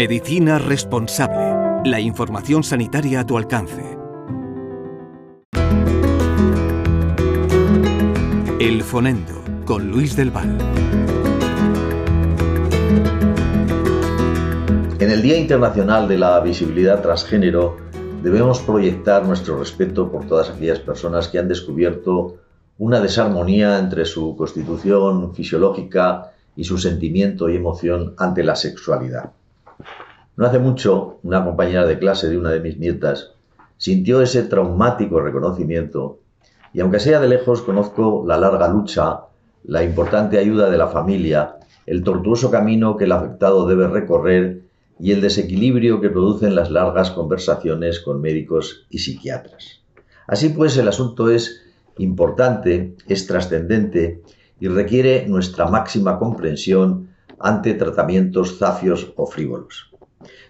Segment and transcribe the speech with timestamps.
[0.00, 1.88] Medicina responsable.
[1.90, 3.98] La información sanitaria a tu alcance.
[8.58, 10.56] El Fonendo con Luis del Val.
[14.98, 17.76] En el Día Internacional de la Visibilidad Transgénero
[18.22, 22.36] debemos proyectar nuestro respeto por todas aquellas personas que han descubierto
[22.78, 29.30] una desarmonía entre su constitución fisiológica y su sentimiento y emoción ante la sexualidad.
[30.36, 33.32] No hace mucho, una compañera de clase de una de mis nietas
[33.78, 36.18] sintió ese traumático reconocimiento
[36.74, 39.20] y aunque sea de lejos conozco la larga lucha,
[39.64, 44.60] la importante ayuda de la familia, el tortuoso camino que el afectado debe recorrer
[44.98, 49.80] y el desequilibrio que producen las largas conversaciones con médicos y psiquiatras.
[50.26, 51.62] Así pues, el asunto es
[51.96, 54.20] importante, es trascendente
[54.60, 59.90] y requiere nuestra máxima comprensión ante tratamientos zafios o frívolos.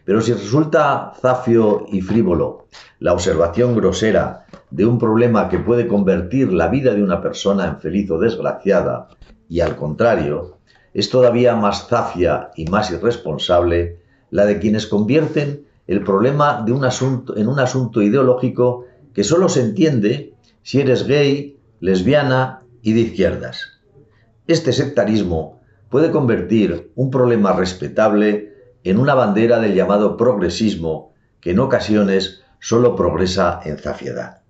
[0.04, 2.66] Pero si resulta zafio y frívolo
[2.98, 7.78] la observación grosera de un problema que puede convertir la vida de una persona en
[7.78, 9.08] feliz o desgraciada,
[9.48, 10.58] y al contrario,
[10.92, 16.84] es todavía más zafia y más irresponsable la de quienes convierten el problema de un
[16.84, 23.00] asunto en un asunto ideológico que solo se entiende si eres gay, lesbiana y de
[23.00, 23.79] izquierdas.
[24.50, 31.60] Este sectarismo puede convertir un problema respetable en una bandera del llamado progresismo que en
[31.60, 34.42] ocasiones solo progresa en zafiedad.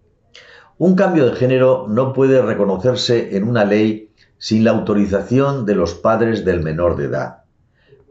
[0.78, 5.92] Un cambio de género no puede reconocerse en una ley sin la autorización de los
[5.92, 7.42] padres del menor de edad.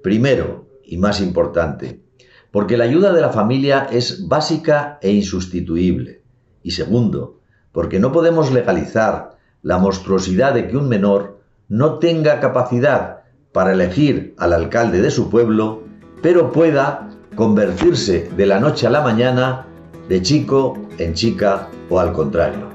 [0.03, 2.03] Primero, y más importante,
[2.51, 6.21] porque la ayuda de la familia es básica e insustituible.
[6.61, 7.39] Y segundo,
[7.71, 11.38] porque no podemos legalizar la monstruosidad de que un menor
[11.70, 13.22] no tenga capacidad
[13.53, 15.84] para elegir al alcalde de su pueblo,
[16.22, 19.67] pero pueda convertirse de la noche a la mañana
[20.09, 22.69] de chico en chica o al contrario.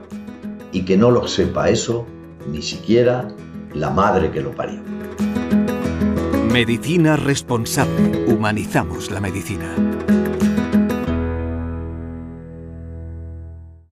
[0.72, 2.06] Y que no lo sepa eso
[2.50, 3.28] ni siquiera
[3.74, 4.80] la madre que lo parió.
[6.52, 8.26] Medicina responsable.
[8.28, 9.74] Humanizamos la medicina.